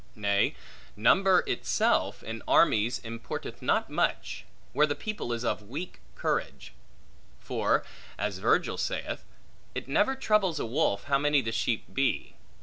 Nay, 0.15 0.55
number 0.95 1.43
(itself) 1.45 2.23
in 2.23 2.41
armies 2.47 2.99
importeth 3.01 3.61
not 3.61 3.87
much, 3.91 4.45
where 4.73 4.87
the 4.87 4.95
people 4.95 5.31
is 5.31 5.45
of 5.45 5.69
weak 5.69 5.99
courage; 6.15 6.73
for 7.39 7.85
(as 8.17 8.39
Virgil 8.39 8.79
saith) 8.79 9.23
It 9.75 9.87
never 9.87 10.15
troubles 10.15 10.59
a 10.59 10.65
wolf, 10.65 11.03
how 11.03 11.19
many 11.19 11.43
the 11.43 11.51
sheep 11.51 11.83
be. 11.93 12.33